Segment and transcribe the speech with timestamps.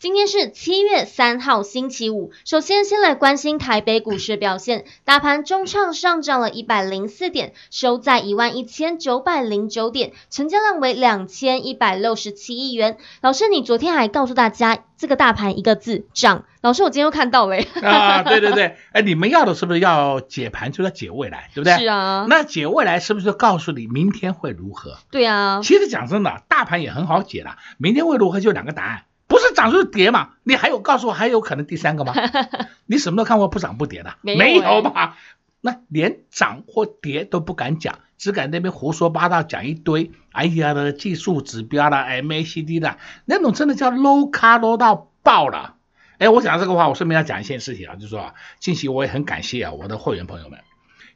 [0.00, 12.96] 今天是七月三号星期五，首先先来关心台北股市表现，大盘中场上涨了一百零四点，收在一万一千九百零九点，成交量为两千一百六十七亿元。
[13.22, 17.56] 老师，你昨天还告诉大家这个大盘一个字涨，老师我今天又看到了。
[17.82, 21.76] 啊，对对对，哎，你们要的是不是要解盘，就要解未来，对不对？
[21.76, 22.24] 是啊。
[22.28, 24.98] 那解未来是不是就告诉你明天会如何？
[25.10, 25.58] 对啊。
[25.64, 29.02] 其实讲真的，大盘也很好解了，明天会如何就两个答案。
[29.28, 30.30] 不是涨就是跌嘛？
[30.42, 32.12] 你还有告诉我还有可能第三个吗？
[32.86, 35.16] 你什么都看过不涨不跌的，没有，吧？
[35.60, 40.10] 那连涨或跌都不敢讲，只敢那边胡说八道讲一堆。
[40.32, 45.74] 哎呀的技术指标啦，MACD 啦那种真的叫 low 卡 low 到爆了。
[46.18, 50.60] 哎，我讲这个话，我顺便要讲一件事情啊，就是说啊，近期我也很感谢啊我的会员朋友们。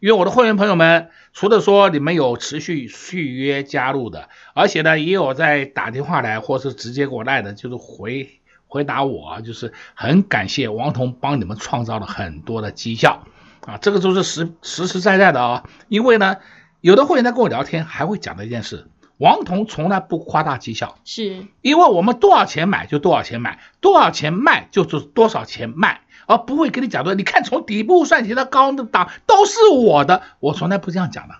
[0.02, 13.24] 因为我的会员朋友们，除了说你们有持续续约加入的，而且呢，也有在打电话来或是直接给我赖的，就是回回答我，就是很感谢王彤帮你们创造了很多的绩效
[13.64, 15.62] 啊，这个都是实实实在在的啊。
[15.86, 16.38] 因为呢，
[16.80, 26.00] 有的会员在跟我聊天，还会讲的一件事，王彤从来不夸大绩效，是因为我们多少钱买就多少钱买，多少钱卖就是多少钱卖。
[26.26, 31.34] 而不会跟你讲的，你看从底部算起到高的档都是我的，我从来不这样讲的，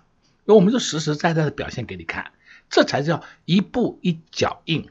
[0.46, 2.32] 因为我们就实实在在的表现给你看，
[2.70, 4.88] 这才叫一步一脚印，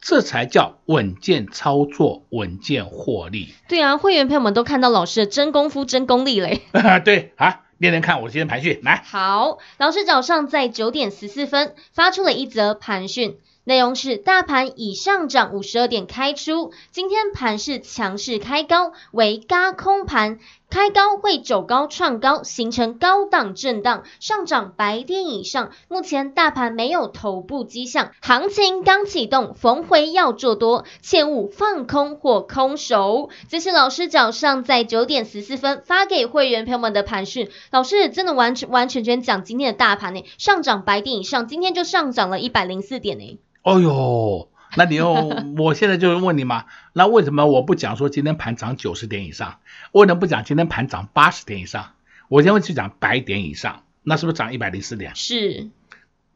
[0.00, 3.54] 这才叫稳健操作、稳健获利。
[3.68, 6.62] 对啊，会员朋友们都看到老师的真功夫、真功力嘞。
[7.04, 9.02] 对啊，练练看我今天盘讯来。
[9.04, 13.38] 好，老师早上在九点十四分发出了一则盘讯。
[13.66, 20.38] 内容是大盘已上涨五十二点开出，今天盘是强势开高，为轧空盘，
[20.74, 25.70] 开高会走高创高，形成高档震荡，上涨百点以上。
[25.86, 33.28] 目前大盘没有头部迹象，行情刚启动，逢回要做多，切勿放空或空手。
[33.48, 43.38] 这是老师早上在九点十四分发给会员朋友们的盘讯，老师真的完全完全全讲今天的大盘呢，上涨百点以上，今天就上涨了一百零四点呢。
[43.62, 45.12] 哦哟，那你又，
[45.56, 49.60] 我现在就问你嘛，那为什么我不讲说今天盘涨九十点以上？
[49.92, 51.92] 为什么不讲今天盘涨八十点以上？
[52.28, 55.14] 我先会去讲百点以上，那是不是涨一百零四点？
[55.14, 55.68] 是，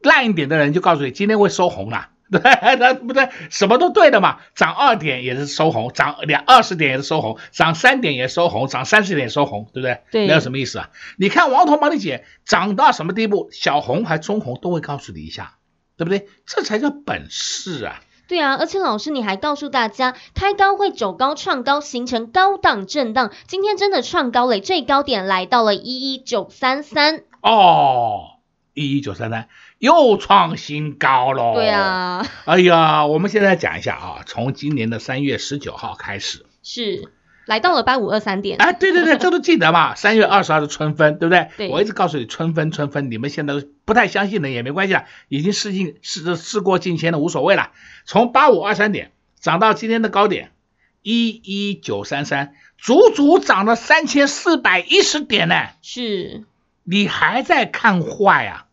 [0.03, 2.41] 烂一点的人就告诉你今天会收红了， 对，
[2.77, 10.01] 那不对，什么都对的嘛，涨二点也是收红，涨两二十点也是收红，涨三点也收红，涨三十点也收红，对不对？
[10.13, 10.91] 对，没有什么意思啊。
[11.17, 15.55] 你看王彤帮你解，涨到什么地步，小红还中红都会告诉你一下。
[15.97, 16.29] 对不对？
[16.47, 18.01] 这才叫本事啊！
[18.29, 23.33] 对啊，而且老师你还告诉大家，开高会走高创高，形成高档震荡。
[23.47, 27.23] 今天真的创高了，最高点来到了一一九三三。
[27.41, 28.37] 哦，
[28.75, 31.55] 一一九三三又创新高喽！
[31.55, 32.27] 对啊。
[32.45, 37.11] 哎呀，我们现在讲一下啊，从今年的三月十九号开始是。
[37.49, 39.95] 来到了八五二三点，哎，对对对，这都记得嘛。
[39.97, 41.49] 三月二十号是春分，对不对？
[41.57, 41.69] 对。
[41.71, 43.55] 我一直告诉你春分春分，你们现在
[43.87, 47.71] 不太相信的也没关系了，已经事尽事事过境迁了，无所谓了。
[48.05, 50.53] 从八五二三点涨到今天的高点
[51.01, 55.69] 一一九三三，足足涨了三千四百一十点呢。
[55.81, 56.45] 是。
[56.85, 58.67] 你还在看坏啊？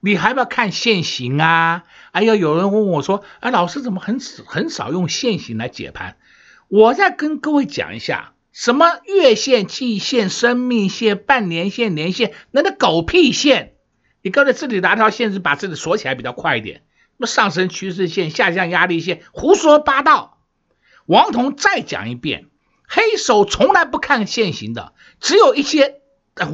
[0.00, 1.84] 你还要不要看现行啊？
[2.10, 6.16] 哎呀，有人问我说，哎，老师怎么很很少用现行来解盘？
[6.72, 13.74] 我再跟各位讲一下，什么月线、季线、生命线、半年线、年线，那个狗屁线！
[14.22, 16.84] 你刚才这里拿条线是把这里锁起来比较快一点。
[17.18, 20.38] 那么上升趋势线、下降压力线，胡说八道。
[21.04, 22.46] 王彤再讲一遍，
[22.88, 26.00] 黑手从来不看现行的，只有一些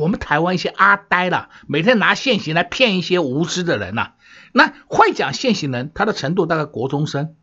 [0.00, 4.14] 我们台湾一些阿呆了，每天拿现行来骗一些无知的人呐。
[4.50, 7.36] 那会讲现行人，他的程度大概国中生。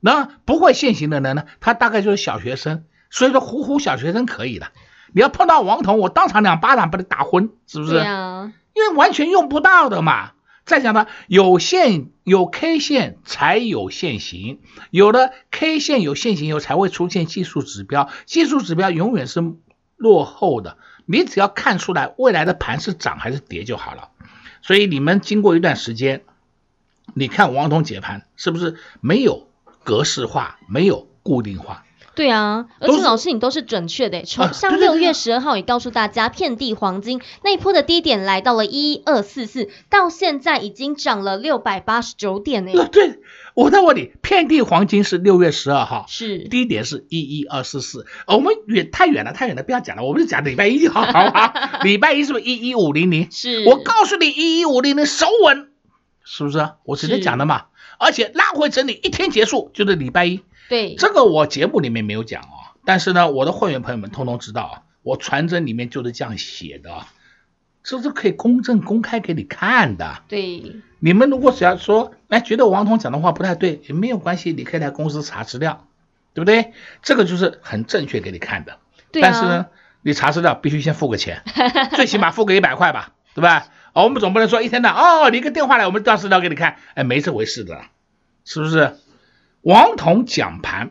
[0.00, 1.44] 那不会现行的人呢？
[1.60, 4.72] 他大概就是小学生，所以说唬唬小学生可以的。
[5.12, 7.92] 你要碰到王彤，我当场两巴掌把你打昏，是不是？
[7.92, 10.32] 对啊，因为完全用不到的嘛。
[10.64, 14.60] 再讲呢，有线有 K 线才有现行，
[14.90, 19.42] 有了 K 线有现行以后才会出现技术指标，技术指标永远是
[19.96, 20.76] 落后的，
[21.06, 24.10] 你只要看出来未来的盘是涨还是跌就好了。
[24.62, 26.22] 所以你们经过一段时间，
[27.14, 29.48] 你看王彤解盘是不是没有
[29.84, 31.84] 格式化，没有固定化？
[32.12, 42.72] 对啊，而且老师你都是准确的，从上六月十二号也告诉大家，遍地黄金那一波的低点来到了一二四四，到现在已经涨了六百八十九点呢。
[42.92, 43.20] 对，
[43.54, 51.80] 我在问你，遍地黄金是六月十二号，是低点是一一二四四，我们远太远了，太远了，不要讲了，我们就讲礼拜一就好，好吧？
[51.84, 53.30] 礼拜一是不是一一五零零？
[53.30, 55.70] 是，我告诉你一一五零零守稳，
[56.22, 56.70] 是不是？
[56.84, 57.66] 我直接讲的嘛，
[58.00, 60.42] 而且拉回整理一天结束就是礼拜一。
[60.70, 67.04] 对，这个我节目里面没有讲哦，但是呢，我的会员朋友们通通知道啊，我传真里面就是这样写的，
[67.82, 70.22] 这是可以公正公开给你看的。
[70.28, 75.86] 对，你们如果只要说，哎，觉得王彤讲的话不太对，也没有关系，你可以来公司查资料，
[76.32, 76.72] 对不对？
[77.02, 78.78] 这个就是很正确给你看的。
[79.12, 79.28] 对啊。
[79.30, 79.66] 但是呢，
[80.02, 81.42] 你查资料必须先付个钱，
[81.96, 83.66] 最起码付个一百块吧，对吧？
[83.92, 87.82] 哦，我们总不能说一天到哦，你一个电话来，我们到时聊给你看，哎，没这回事的，
[88.44, 88.96] 是不是？
[89.62, 90.90] 王彤讲盘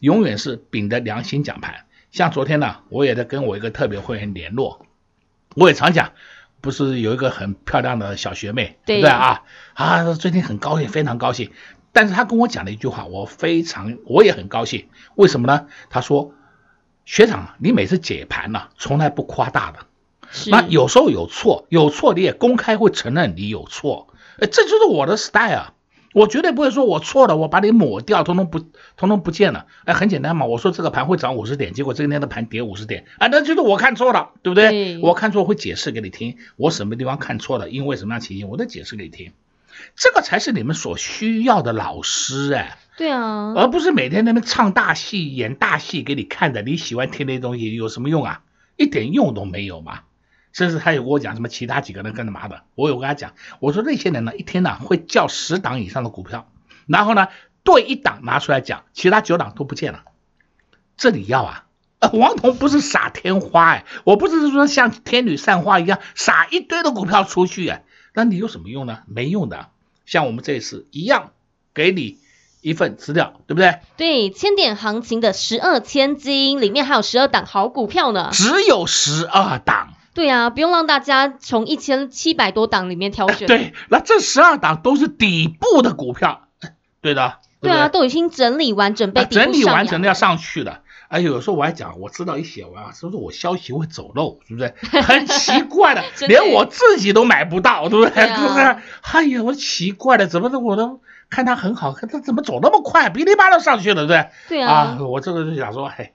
[0.00, 4.86] 永远是秉着良心讲盘，像昨天呢，我也在跟我一个特别会员联络，
[5.54, 6.12] 我也常讲，
[6.60, 9.42] 不是有一个很漂亮的小学妹，对不对啊？
[9.74, 11.52] 啊，最近很高兴，非常高兴。
[11.92, 14.88] 但是她跟我讲了一句话，我非常，我也很高兴。
[15.14, 15.66] 为什么呢？
[15.90, 16.32] 她说，
[17.04, 19.78] 学长，你每次解盘呢，从来不夸大的，
[20.50, 24.08] 那有时候有错，有错你也公开会承认你有错，
[24.40, 25.74] 哎，这就是我的 style 啊。
[26.14, 28.60] 我绝对不会说我错了，我把你抹掉，通通不，
[28.96, 29.66] 通通不见了。
[29.84, 34.70] 哎，很简单嘛，我说这个盘会涨五十点，结果这一天的盘跌五十点，啊，那就是我看错了，对不对？
[34.70, 39.32] 对，我看错会解释给你听，我什么地方看错了，因为什么样情形，我都解释给你听。
[39.96, 48.40] 这个才是你们所需要的老师哎，对啊，而不是每天那边唱大戏、演大戏给你看的，你喜欢听那些东西有什么用啊？
[48.76, 50.00] 一点用都没有嘛。
[50.58, 56.50] 甚至他有跟我讲什么其他几个人干嘛的，我有跟他讲，我说那些人呢，一天呢会叫十档以上的股票，
[56.88, 57.28] 然后呢
[57.62, 60.02] 对一档拿出来讲，其他九档都不见了。
[60.96, 61.66] 这里要啊，
[62.12, 69.02] 王彤不是撒天花哎，我不是说像天女散花一样撒一堆的股票出去哎，那你有什么用呢？
[69.06, 69.68] 没用的。
[70.06, 71.30] 像我们这一次一样，
[71.72, 72.18] 给你
[72.62, 73.78] 一份资料，对不对？
[73.96, 79.94] 对，千点行情的十二千金里面还有十二档好股票呢，只有十二档。
[80.18, 83.46] 对啊，不用让大家从一千七百多档里面挑选。
[83.48, 86.48] 对，那这十二档都是底部的股票，
[87.00, 87.38] 对的。
[87.60, 90.80] 对，对啊，都已经整理完，准备整理完成的要上去了。
[91.06, 94.74] 哎，有时候我还讲，我知道一写完啊，是不是我消息会走漏，是不是？
[95.02, 98.26] 很奇怪的，连我自己都买不到，对不对？
[98.26, 98.60] 是不是？
[99.02, 100.58] 哎呀，我奇怪的，怎么的？
[100.58, 101.00] 我都
[101.30, 104.30] 看它很好，看它怎么走那么快，噼里啪啦上去了，对不对？
[104.48, 104.72] 对啊。
[104.72, 106.12] 啊，我这个就想说，嘿，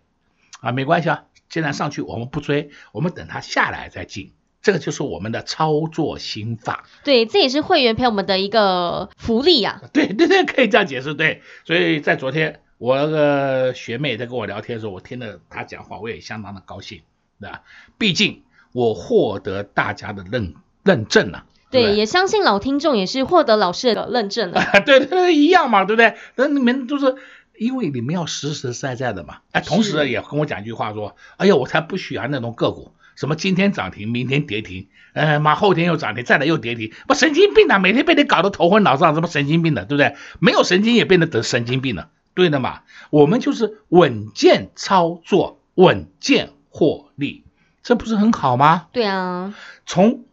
[0.59, 1.23] 啊，没关系啊。
[1.53, 4.31] 既然上去，我们不追，我们等它下来再进，
[4.63, 6.85] 这个就是我们的操作心法。
[7.03, 9.85] 对，这也是会员朋友们的一个福利呀、啊。
[9.93, 11.13] 对对对，可以这样解释。
[11.13, 17.03] 对，所以在昨天我那个学妹在跟我聊天的时候，我听了她讲话，我也相当的高兴，
[17.39, 17.61] 对吧？
[17.99, 18.41] 毕竟
[18.71, 21.45] 我获得大家的认认证了。
[21.69, 24.59] 对，对，也相信老听众也是获得老师的认证了。
[24.87, 26.15] 对对对，一样嘛，对不对？
[26.33, 27.15] 那你们都是。
[27.57, 40.15] 因为你们要实实在在的嘛，哎，同时也跟我讲一句话说，哎呀，我才不喜欢那种个股，什么今天涨停，明天跌停，呃，妈后天又涨停，再来又跌停，不神经病的，每天被你搞得头昏脑胀，什么神经病的，对不对？
[40.39, 42.81] 没有神经也变得得神经病了，对的嘛，
[43.11, 47.43] 我们就是稳健操作，稳健获利，
[47.83, 48.87] 这不是很好吗？
[48.91, 49.53] 对啊，
[49.85, 50.25] 从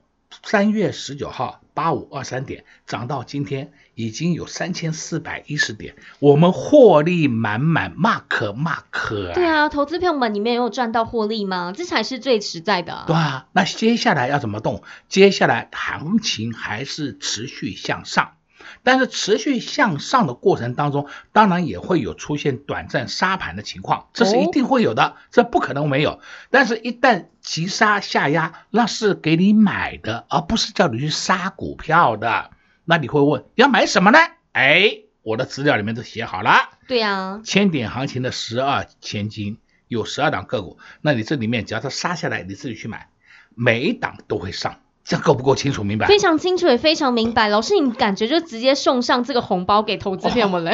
[0.43, 3.73] 三月十九号八五二三点涨到今天。
[3.97, 9.35] 已经有三千四百一十点，我们获利满满，mark mark。
[9.35, 11.75] 对啊，投资朋友们，你们有赚到获利吗？
[11.77, 13.05] 这才是最实在的。
[13.07, 14.83] 对啊，那接下来要怎么动？
[15.11, 18.37] 接下来行情还是持续向上，
[18.83, 26.21] 但是持续向上的过程当中，当然也会有出现短暂杀盘的情况，这是一定会有的，哦、这不可能没有。
[26.51, 32.51] 但是，一旦急杀下压，那是给你买的，而不是叫你去杀股票的。
[32.85, 34.19] 那你会问要买什么呢？
[34.53, 36.79] 哎，我的资料里面都写好了。
[36.89, 43.09] 对呀、啊，千点行情的十二千金有十二档个股，那你这里面只要它杀下来，你自己去买，
[43.55, 46.07] 每一档都会上，这够不够清楚明白？
[46.07, 47.49] 非常清楚也非常明白。
[47.49, 50.65] 老师，你感觉就直接送上这个红包给投资朋友们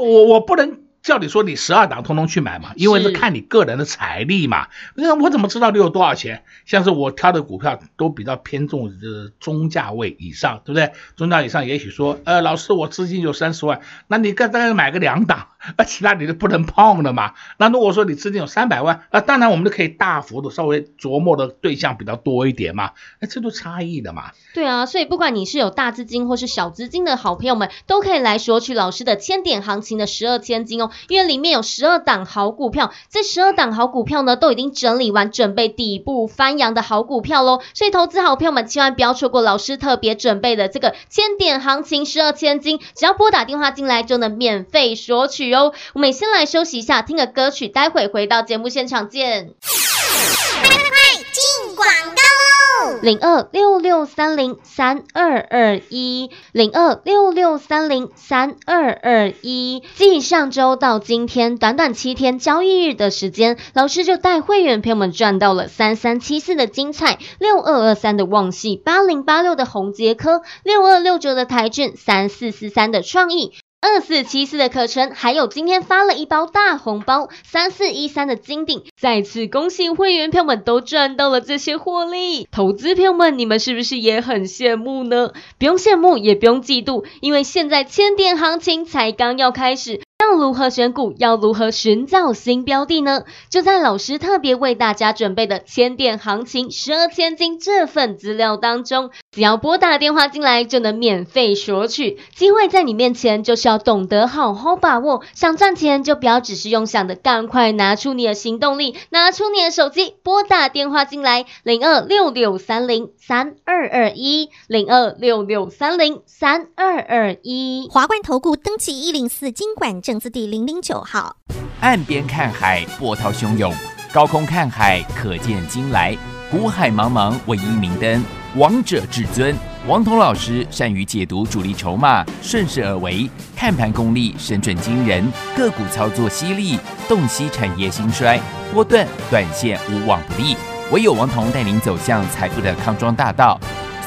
[0.00, 0.78] 我我不能。
[1.02, 4.66] 叫你说你十二档通通去买嘛，因为是看你个人的财力嘛。
[4.94, 6.44] 那我怎么知道你有多少钱？
[6.66, 10.92] 像是我挑的股票都比较偏重呃中价位以上，对不对？
[11.16, 17.34] 中价以上也许说，呃，老师我资金有三十万，那你该大概买个两档， 那其他你就不能碰了嘛。
[17.58, 22.92] 那如果说你资金有三百万，啊，当然我们就可以大幅度稍微琢磨的对象比较多一点嘛。
[23.20, 24.30] 那这都差异的嘛。
[24.54, 37.60] 对啊，所以不管你是有大资金或是小资金的好朋友们，都可以来索取老师的千点行情的十二千金哦，因为里面有十二档好股票，这十二档好股票呢都已经整理完，准备底部翻扬的好股票喽。
[37.74, 45.72] 所以投资好朋友们千万不要错过老师特别准备的这个千点行情十二千金，只要拨打电话进来就能免费索取哦。
[45.94, 49.54] 我们先来休息一下，听个歌曲，待会回到节目现场见。
[49.62, 52.98] 快快快，进广告喽！
[53.02, 59.82] 零二六六三零三二二一，零二六六三零三二二一。
[59.94, 73.52] 继上周到今天短短七天交易日的时间，老师就带会员朋友们赚到了三三七四的精彩，六二二三的旺系，八零八六的宏杰科，六二六九的台骏，三四四三的创意。
[73.82, 82.46] 二四七四的可成，还有今天发了一包大红包，三四一三的金鼎，再次恭喜会员票们都赚到了这些获利。
[82.50, 85.32] 投资票们，你们是不是也很羡慕呢？
[85.58, 90.02] 不用羡慕，也不用嫉妒，因为现在千点行情才刚要开始。
[90.34, 91.14] 如何选股？
[91.18, 93.24] 要如何寻找新标的呢？
[93.48, 102.18] 就在老师特别为大家准备的千点行情十二千金这份资料当中，只要拨打电话进来就能免费索取。
[102.34, 105.22] 机会在你面前，就是要懂得好好把握。
[105.34, 117.88] 想赚钱就不要只是用想的，赶快拿出你的行动力，拿出你的手机，拨打电话进来零二六六三零三二二一零二六六三零三二二一。
[117.90, 121.34] 华冠投顾登记一零四金管证字第零零九号。
[121.80, 123.72] 岸边看海，波涛汹涌；
[124.12, 126.14] 高空看海，可见金来。
[126.50, 128.22] 古海茫茫，唯一明灯。
[128.56, 129.54] 王者至尊，
[129.86, 135.24] 王彤老师善于解读主力筹码，顺势而为，看盘功力神准惊人，
[135.56, 136.76] 个股操作犀利，
[137.08, 138.40] 洞悉产业兴衰，
[138.72, 140.56] 波段短线无往不利。
[140.90, 143.58] 唯有王彤带领走向财富的康庄大道。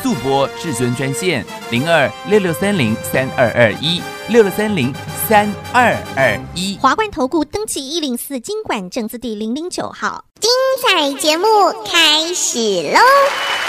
[0.03, 4.93] 速播至尊专线零二六六三零三二二一六六三零
[5.29, 6.77] 三二二一。
[6.81, 10.25] 华冠投顾登记一零四经管证字第零零九号。
[10.41, 11.45] 精彩节目
[11.86, 12.60] 开始
[12.91, 13.62] 喽！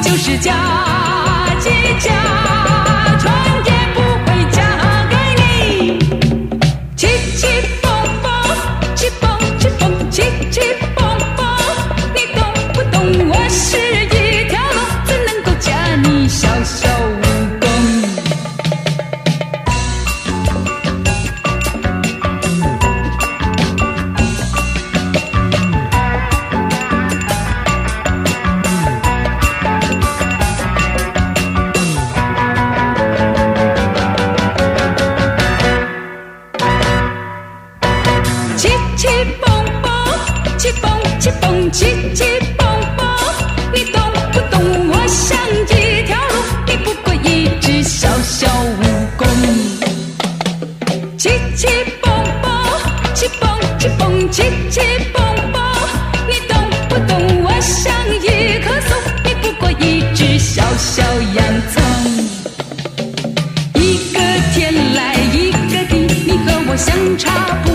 [0.00, 0.52] 就是家，
[1.58, 2.75] 即家。
[67.16, 67.65] 唱。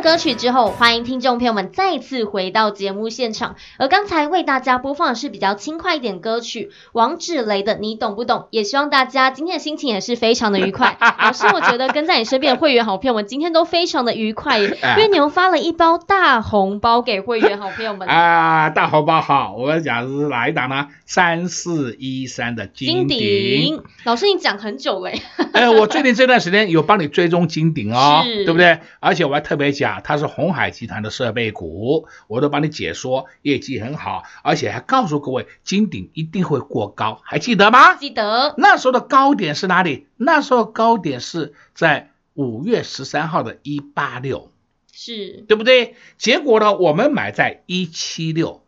[0.00, 3.56] 的歌曲之后，欢迎听众朋友们再次回到节目现场。
[3.76, 8.38] 而刚才为大家播放的是比较轻快一点歌曲，王志雷的《你懂不懂》。
[8.50, 10.96] 也希望大家今天的心情也是非常的愉快。
[11.20, 18.08] 老师，我觉得跟在你身边的会员好朋友们今天都非常的愉快， 因为你们发了一包大红包给会员好朋友们。
[18.08, 19.54] 啊，大红包好！
[19.58, 20.88] 我要讲的是哪一档呢？
[21.04, 23.82] 三四一三的金鼎。
[24.04, 25.20] 老师，你讲很久嘞。
[25.52, 28.78] 哎，我最近这段时间有帮你追踪金鼎哦，对不对？
[29.00, 37.94] 而且我还特别讲，它是红海集团的设备股，我都帮你解说，业绩很好，而且还告诉各位，金顶一定会过高，还记得吗？
[37.94, 38.54] 记得。
[38.56, 40.06] 那时候的高点是哪里？
[40.16, 44.52] 那时候高点是在五月十三号的一八六，
[44.92, 45.96] 是对不对？
[46.18, 48.62] 结果呢，我们买在一七六，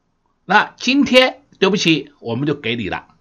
[0.45, 3.12] 那今天对不起，我们就给你了。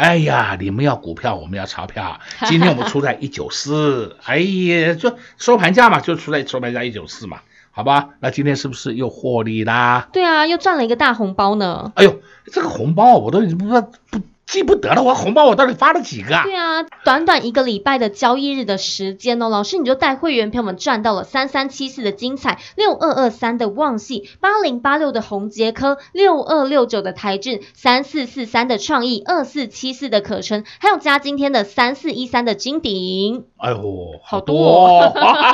[0.00, 2.18] 哎呀，你们要股票，我们要钞票。
[2.48, 7.40] 今天我们出在一九四，哎呀，就收盘价嘛，就出在收盘价一九四嘛，
[7.70, 8.08] 好吧？
[8.20, 10.08] 那今天是不是又获利啦？
[10.10, 11.92] 对啊，又赚了一个大红包呢。
[11.96, 12.18] 哎呦，
[12.50, 14.20] 这个红包我都不知道不。
[14.50, 16.42] 记不得了，我红包我到底发了几个啊？
[16.42, 33.44] 对啊，短短一个礼拜的交易日的时间哦，老师你就带会员朋友们赚到了三三七四的精彩，六二二三的旺系，八零八六的红杰科，六二六九的台俊，三四四三的创意，二四七四的可成，还有加今天的三四一三的金鼎。
[33.56, 35.12] 哎呦，好多，哦，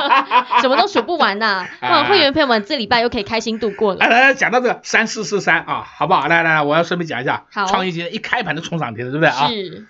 [0.61, 1.89] 什么都数不完呐，啊！
[1.89, 3.99] 哇，会员朋友们这礼拜又可以开心度过了。
[3.99, 6.27] 来来来，讲到这个三四四三啊，好不好？
[6.27, 9.11] 来来来，我要顺便讲一下，好，创意今天一开盘就冲涨。
[9.11, 9.47] 对不对啊？
[9.49, 9.87] 是，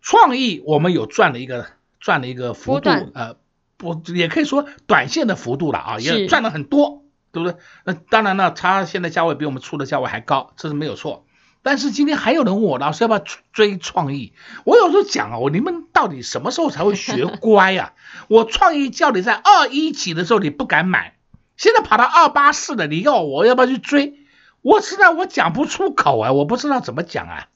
[0.00, 1.66] 创意我们有赚了一个
[2.00, 3.36] 赚了一个幅度，呃，
[3.76, 7.58] 不也可以说短线的幅度了啊，也赚了很多，对不对？
[7.84, 11.24] 那当然了，它现在价位比我们出的价位还高，这是没有错。
[11.62, 14.32] 但是今天还有人问我，老师要不要追创意？
[14.64, 17.92] 我有时候讲啊，我你们到底什么时候才会学乖呀？
[18.28, 21.16] 我创意叫你在二一几的时候你不敢买，
[21.56, 24.20] 现在跑到二八四了，你要我要不要去追？
[24.62, 27.48] 我实在我讲不出口啊，我不知道怎么讲啊。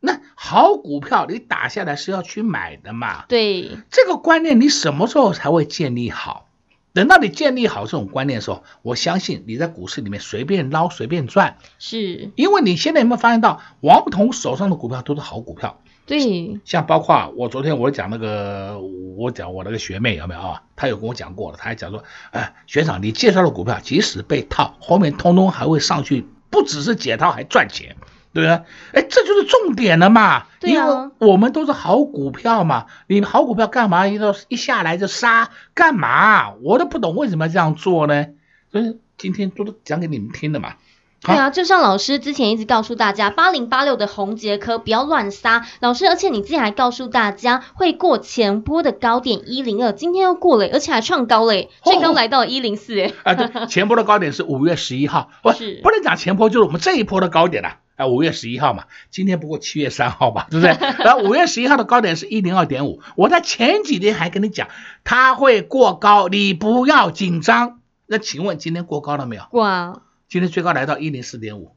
[0.00, 3.24] 那好股票，你打下来是要去买的嘛？
[3.28, 6.46] 对，这个观念你什么时候才会建立好？
[6.94, 11.58] 等到你建立好这种观念的时候，我相信你在股市里面随便捞随便赚。
[11.78, 15.80] 是，因为你现在有没有发现到，王彤手上的股票都是好股票？
[16.06, 18.80] 对，像包括我昨天我讲那个，
[19.16, 20.62] 我讲我那个学妹有没有啊？
[20.74, 27.96] 她有跟我讲过了，她还讲说，哎，学长，你介绍的股票即使被套，后面通通还会上去，不只是解套还赚钱。
[28.32, 28.62] 对啊，
[28.92, 30.44] 哎，这就是重点了嘛。
[30.60, 32.86] 对啊，因为我们都是好股票嘛。
[33.06, 35.50] 你们好股票干嘛一到一下来就杀？
[35.74, 36.52] 干嘛？
[36.62, 38.26] 我都不懂为什么要这样做呢？
[38.70, 40.74] 所以今天都是讲给你们听的嘛。
[41.20, 45.66] 对啊，就像老师之前一直告诉大家，八零八六的宏杰科不要乱杀。
[45.80, 53.00] 老师，而且你之前还告诉大家会过前波的高点一零二，今天又过了，而且还创高嘞，最高来到一零四。
[53.00, 57.68] 哎，啊，对，前波的高点是五月十一号， 不是不能讲前波，就是我们这一波的高点了。
[57.68, 60.76] 啊，五月十一号嘛，今天不过七月三号吧，对不对？
[61.04, 64.68] 然后五月十一号的高点是一零二点五，我在前几天还跟你讲，
[65.04, 67.80] 它会过高，你不要紧张。
[68.06, 69.42] 那请问今天过高了没有？
[69.50, 71.74] 过啊，今天最高来到一零四点五，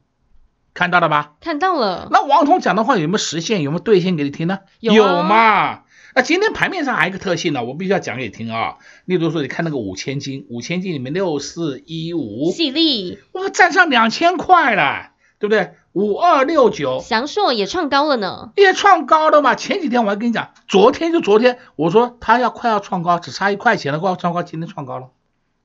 [0.74, 1.32] 看到了吧？
[1.40, 2.08] 看到了。
[2.10, 3.62] 那王彤讲的话有没有实现？
[3.62, 4.60] 有没有兑现给你听呢？
[4.80, 5.82] 有，啊、有嘛？
[6.14, 8.76] 那今天盘面上还有一个特性呢，我必须要讲给你听啊。
[9.06, 15.11] 例如说，你看那个五千金，五千金里面六四一五，犀利，哇，站上两千块了，
[15.42, 15.74] 对不对？
[15.90, 19.56] 五二六九，祥硕也创高了呢，也创高了嘛。
[19.56, 25.08] 前几天我还跟你讲，昨天就昨天，我说它要快要创高，只差一块钱了，快要创高，今天创高了，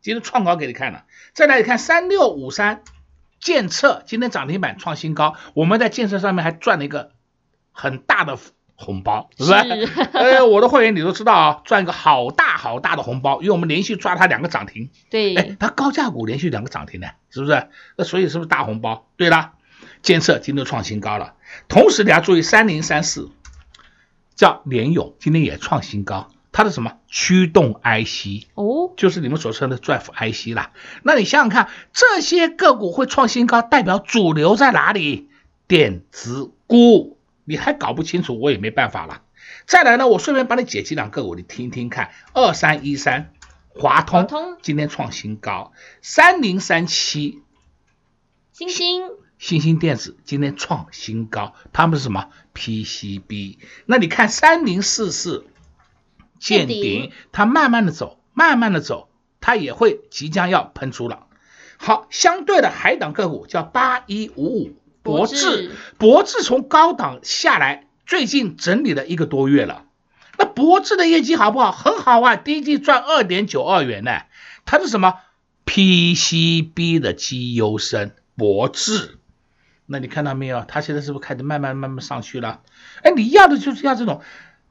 [0.01, 1.03] 今天创高给你看了。
[1.35, 2.81] 再来你看三六五三，
[3.39, 7.11] 建测今天涨停板创新高，我们在建设上面还赚了一个
[7.71, 8.35] 很大的
[8.73, 9.53] 红包，是不是？
[10.13, 17.67] 呃， 我的会员你都知道啊，赚一个好大好大的红包，因为我们连续抓它两个涨停，对，哎，它高价股连续两个涨停呢，是不是？
[17.95, 19.05] 那所以是不是大红包？
[19.15, 19.53] 对了。
[20.07, 21.33] 监测今天创新高了，
[21.67, 23.29] 同时你要注意三零三四，
[24.37, 30.71] 叫联咏，今天也创新高，它的什么驱动 IC 哦，就是你们所称的 Drive IC 啦。
[31.03, 35.27] 那你想想看，这些个股会创新高，代表主流在哪里？
[35.67, 39.23] 电子股，你还搞不清楚，我也没办法了。
[39.65, 42.11] 再来呢，我顺便帮你解析两个股，你听听看。
[42.33, 43.33] 二三一三
[43.73, 47.43] 华通，华通今天创新高，三零三七
[48.53, 49.03] 星星。
[49.39, 53.57] 欣兴电子今天创新高，他们是什么 PCB？
[53.85, 55.45] 那你看三零四四
[56.39, 61.27] 见顶，它慢慢的走，慢慢的走，它也会即将要喷出了。
[61.77, 69.85] 好，相对的海港个股叫八一五五博智，博智从高档下来，最近整理了一个多月了。
[70.39, 71.71] 那博智的业绩好不好？
[71.71, 74.21] 很好啊，第一季赚二点九二元呢。
[74.65, 75.13] 它是什么
[75.65, 79.19] PCB 的绩优生博智，
[79.87, 80.63] 那你看到没有？
[80.67, 82.61] 它现在是不是开始慢慢慢慢上去了？
[83.03, 84.21] 哎，你要的就是要这种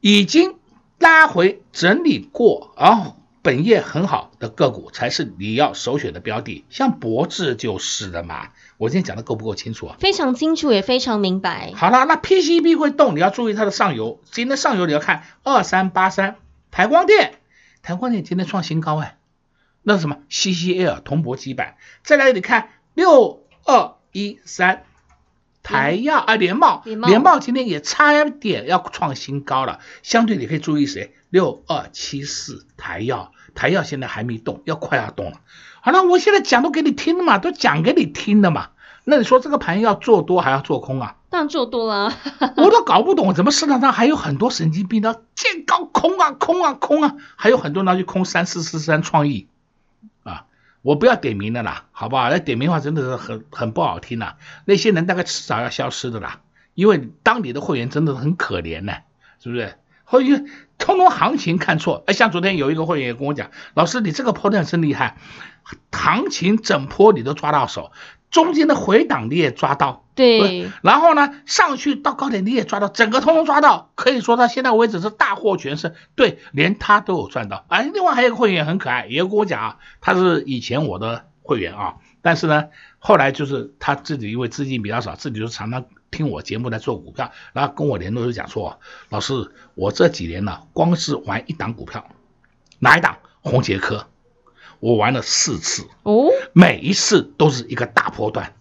[0.01, 0.57] 已经
[0.99, 6.65] 拉回整理过，然后本业很好的个股才是你要首选的标的。
[6.69, 8.51] 像博智就是的嘛。
[8.77, 9.97] 我今天讲的够不够清楚啊？
[9.99, 11.73] 非常清楚，也非常明白。
[11.75, 14.21] 好了，那 PCB 会动，你要注意它的上游。
[14.31, 16.37] 今天上游你要看二三八三
[16.71, 17.39] 台光电，
[17.83, 19.17] 台光电今天创新高哎。
[19.83, 24.83] 那是什么？CCL 铜箔基板，再来你看六二一三
[25.67, 29.81] 台药啊，联茂，联茂今天也差一点要创新高了。
[30.03, 31.15] 相对你可以注意谁？
[31.29, 35.41] 六二七四台药，台药现在还没动，要快要动了。
[35.81, 38.69] 好了，我现在讲都给你听了嘛，都讲给你听了嘛。
[39.03, 41.17] 那你说这个盘要做多还要做空啊？
[41.31, 42.13] 当然做多了。
[42.57, 49.49] 我都搞不懂，怎么市场上还有很多神经病的见高空啊空啊空啊，还有很多人去空三四四三创意。
[50.87, 52.31] 我不要点名的啦，好不好？
[52.31, 54.37] 那点名的话真的是很很不好听呐。
[54.65, 56.43] 那些人大概迟早要消失的啦，
[56.75, 58.99] 因为当你的会员真的很可怜呢，
[59.43, 59.75] 是不是？
[60.05, 60.47] 会员
[60.79, 65.19] 通通行情看错，哎，像昨天有一个会员也跟我讲，老师你这个波段真厉害，
[65.91, 67.91] 行情整波你都抓到手。
[68.31, 77.65] 中间的回档你也抓到，对，然后呢，上去到高点你也抓到，整个通通抓到，可以说到现在为止是大获全胜，对，连他都有赚到。
[77.69, 82.67] 哎，另外还有一个会员很可爱，也跟我讲啊，他是以前我的会员啊，但是呢，
[82.99, 92.05] 后来就是他自己因为资金比较少，自己就常常听我节目来做股票，然后跟我联络就讲说，老师，我这几年呢，光是玩一档股票，
[92.81, 93.19] 哪一档？
[93.41, 94.09] 红杰科。
[94.81, 98.55] 我玩了四次哦，每一次都是一个大波段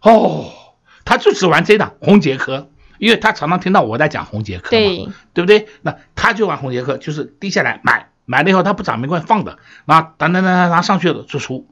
[0.00, 0.52] 哦。
[1.04, 5.66] 他就只玩这档红杰克，因为他常常听到我在讲红杰克嘛，对，对不对？
[5.82, 11.66] 那他就玩红杰克，就是低下来买，买了以后他不涨没关系，放的，然后等等等等，他上去了就出。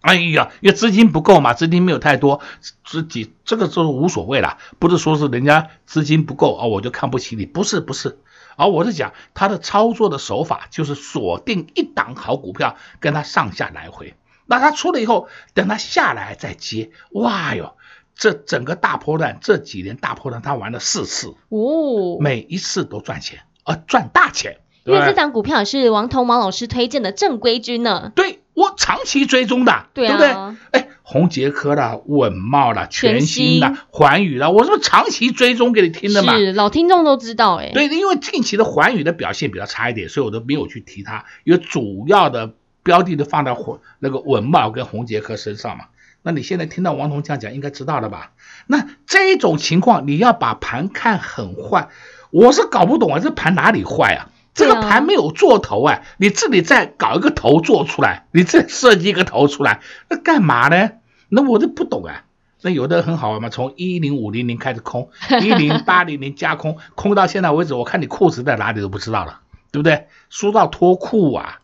[0.00, 2.40] 哎呀，因为资金不够嘛，资金没有太多，
[2.84, 8.18] 自己这个就无所谓了，不是说是人家资金不够啊，我就看不起你，不是不是。
[8.56, 14.14] 而我是讲他的操作的手法，就是锁定一档好股票，跟他上下来回。
[14.46, 16.90] 那他出了以后，等他下来再接。
[17.12, 17.76] 哇哟，
[18.14, 24.58] 这整个大波段这几年大波段他玩了四次哦，每一次都赚钱，而赚大钱。
[24.84, 28.12] 因为这档股票是王彤王老师推荐的正规军呢。
[28.14, 30.80] 对，我长期追踪的，对，啊、对不对？
[30.80, 30.88] 哎。
[31.06, 36.34] 宏杰科啦，稳茂啦，全新的，环宇啦，我是不是长期追踪给你听的嘛？
[36.34, 37.70] 是老听众都知道哎。
[37.74, 43.54] 对，因为近期的环宇的表现比较差一点，所以我都没有去提它，因为主要的标的都放在
[43.98, 45.84] 那个稳茂跟宏杰科身上嘛。
[46.22, 48.32] 那你现在听到王彤这样讲，应该知道了吧？
[48.66, 51.90] 那这种情况你要把盘看很坏，
[52.30, 54.32] 我是搞不懂啊，这盘哪里坏啊？
[54.54, 60.92] 这个盘没有做头哎、啊，你这里再搞一个头做出来，你再设计一个头出来，那干嘛呢？
[61.28, 62.24] 那我都不懂啊。
[62.62, 65.10] 那有的很好玩嘛，从一零五零零开始空，
[65.42, 69.40] 一零八零零加空，空到现在为止，我看你裤子在哪里都不知道了，
[69.70, 70.06] 对不对？
[70.30, 71.60] 输到脱裤啊！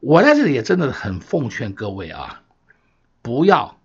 [0.00, 2.40] 我在这里也真的很奉劝各位啊，
[3.22, 3.76] 不要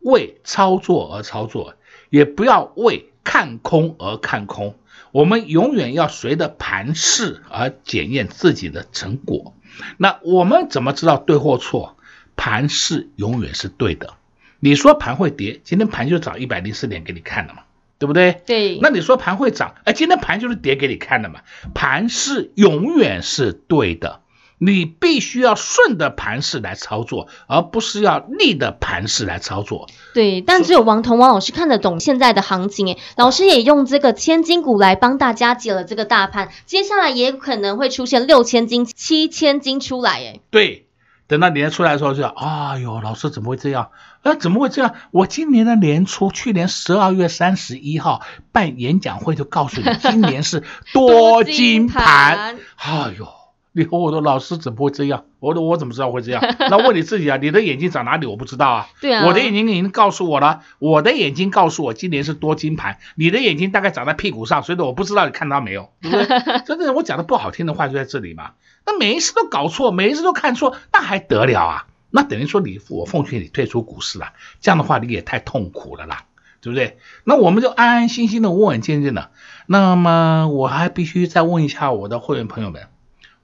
[0.00, 1.74] 为操作而操作，
[2.08, 4.74] 也不要为看空而看空。
[5.12, 9.54] 我们永远要随着盘势而检验自己的成果。
[9.98, 11.96] 那我们怎么知道对或错？
[12.34, 14.14] 盘势永远是对的。
[14.58, 17.62] 你说盘会跌，今天盘就涨一百零四点给你看了嘛，
[17.98, 18.40] 对不对？
[18.46, 18.78] 对。
[18.80, 21.42] 那你说盘会涨，哎，今天盘就是跌给你看的嘛。
[21.74, 24.21] 盘势永远是对的。
[24.64, 29.88] 你必须要顺着盘势来操作，而不是要逆着盘势来操作。
[30.14, 32.98] 对，但只有王彤王老师看得懂现在的行情诶。
[33.16, 40.40] 老师也用这个千金股来帮大家解了这个大盘，接下来也可能会出现六千金、七千金出来诶。
[40.50, 40.86] 对，
[41.26, 43.90] 等到年出来的时候就，哎呦，老师怎么会这样？
[44.22, 44.94] 啊，怎么会这样？
[45.10, 48.22] 我今年的年初，去年十二月三十一号
[48.52, 52.58] 办演讲会就告诉你，今年是多金盘。
[52.78, 53.26] 哎呦。
[53.72, 55.24] 你和我说老师怎么会这样？
[55.40, 56.42] 我说我怎么知道会这样？
[56.70, 58.26] 那问你自己啊，你的眼睛长哪里？
[58.26, 58.88] 我不知道啊。
[59.00, 59.26] 对啊。
[59.26, 62.98] 我的眼睛已经告诉我了，我的眼睛告诉我今年是多金盘。
[63.14, 66.26] 你的眼睛大概长在屁股上，所以我不知道你看到没有，对不对？
[66.66, 68.52] 真的，我讲的不好听的话就在这里嘛。
[68.84, 71.86] 那每一次都搞错，每一次都看错，那还得了啊？
[72.10, 76.24] 那等于说你我奉劝你退出股市了，这样的话你也太痛苦了啦，
[76.60, 76.98] 对不对？
[77.24, 79.30] 那我们就安安心心的、稳稳健健的。
[79.66, 82.82] 那么我还必须再问一下我的会员朋友们。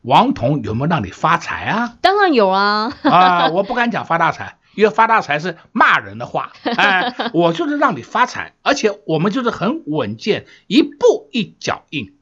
[0.03, 1.97] 王彤有没有让你发财啊？
[2.01, 2.93] 当然有啊！
[3.03, 6.53] 啊，我不敢讲发大财，因为发大财是骂人的话。
[6.63, 12.15] 哎，我就是让你发财，而且我们就是很稳健，一步一脚印。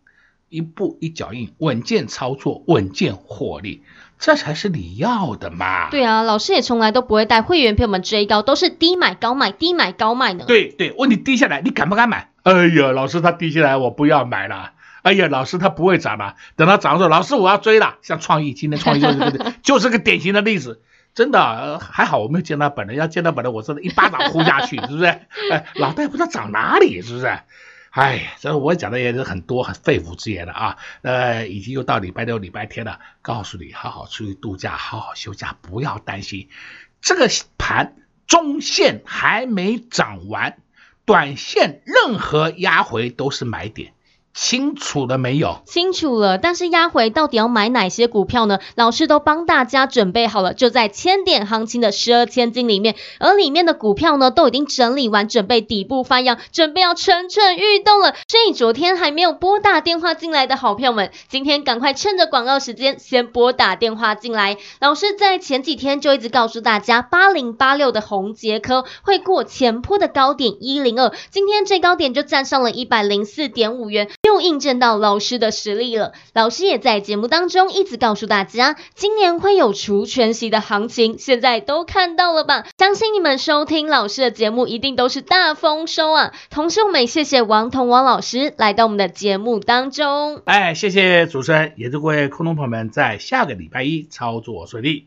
[0.48, 3.82] 一步一脚印，稳健操作，稳健获利，
[4.20, 5.90] 这才是你要的嘛。
[5.90, 10.44] 对啊，老师也从来都不会带会员朋友们追高，都是低买高卖，低买高卖的。
[10.44, 12.30] 对对，问你低下来，你敢不敢买？
[12.44, 14.70] 哎呀，老师他低下来，我不要买了。
[15.06, 17.98] 哎呀，老师他不会涨了，等他涨的时候，老师我要追了。
[18.02, 20.82] 像创意，今天创意就是 就是个典型的例子。
[21.14, 22.96] 真的、呃、还好，我没有见到本人。
[22.96, 25.04] 要见到本人，我真的一巴掌呼下去， 是不是？
[25.04, 27.38] 哎，老大不知道长哪里，是不是？
[27.90, 30.76] 哎，这我讲的也是很多很肺腑之言的啊。
[31.02, 36.48] 呃，已经又到礼拜六、礼拜天了，告诉你，好好出去度假，好好休假，不要担心。
[37.00, 37.94] 这个盘
[38.26, 40.58] 中线还没涨完，
[41.04, 43.92] 短线任何压回都是买点。
[44.36, 45.62] 清楚了没有？
[45.64, 48.58] 清楚了，但是压回到底要买哪些股票呢？
[48.74, 58.14] 老师都帮大家准备好了，就在千点行情的十二千金里面，而里面的股票呢，都已经整理完，准备底部翻扬，准备要蠢蠢欲动了。
[58.28, 64.58] 所以昨天还没有拨打电话进来的好票们，今天赶快趁着广告时间先拨打电话进来。
[64.80, 74.10] 老师在前几天就一直告诉大家，八零八六的红杰科会过前坡的高点一零二，今天最高点就站上了一百零四点五元。
[74.40, 76.12] 印证到老师的实力了。
[76.32, 82.66] 老师也在节目当中一直告诉大家，今年会有除权息的行情，现在都看到了吧？
[82.78, 86.32] 相信你们收听老师的节目一定都是大丰收啊！
[86.50, 90.42] 同时，我们也谢谢王彤王老师来到我们的节目当中。
[90.44, 95.06] 哎，谢谢主持人，也祝各位空中朋友们在下个礼拜一操作顺利。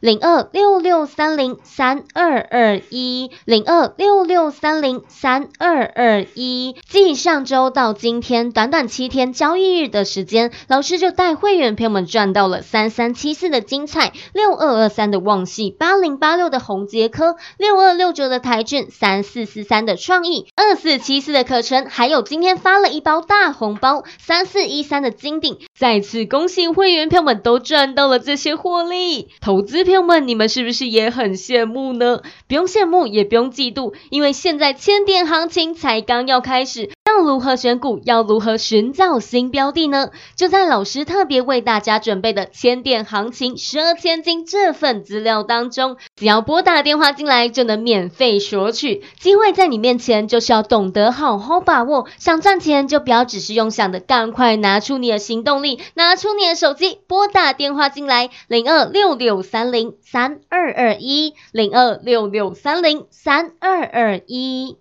[0.00, 6.76] 零二六六三零三二二一，零二六六三零三二二一。
[6.88, 25.58] 继上周到今天短短七天交易日的时间，老师就带会员朋友们赚到了三三七四的精彩，六二二三的旺矽，八零八六的宏杰科，六二六九的台郡，三四四三的创意，二四七四的可成，还有今天发了一包大红包，三四一三的金鼎。
[25.76, 29.87] 再次恭喜会员朋友们都赚到了这些获利，投资。
[29.88, 32.20] 朋友们，你们是不是也很羡慕呢？
[32.46, 36.90] 不用羡慕，也不用嫉妒，因为现在千点行情才刚要开始。
[37.08, 38.02] 要如何选股？
[38.04, 40.10] 要如何寻找新标的呢？
[40.36, 49.02] 就在老师特别为大家准备的千点行情十二千金这份资料当中，只要拨打电话进来就能免费索取。
[49.18, 52.06] 机会在你面前，就是要懂得好好把握。
[52.18, 64.76] 想赚钱就不要只是用想的，赶快拿出你的行动力，拿出你的手机，拨打电话进来零二六六三零三二二一零二六六三零三二二一。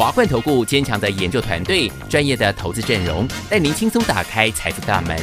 [0.00, 5.14] 华冠投顾坚强的研究团队，专业的投资阵容，带您轻松打开财富大门。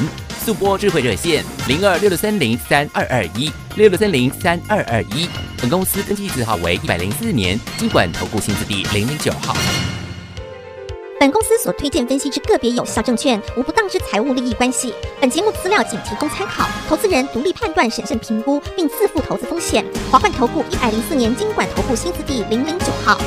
[0.46, 5.28] 速播智慧热线零二六六三零三二二一六六三零三二二一。
[5.60, 9.58] 本公司登记字号为一百零四年金管投顾新字第零零九号。
[11.20, 14.94] 本公司所推荐分析之个别有效证券，无不当之财务利益关系。
[15.20, 19.84] 本节目资料仅提供参考，投资人独立判断、审慎评估，并自负投资风险。
[20.12, 23.20] 华冠投顾一百零四年金管投顾新字第零零九号。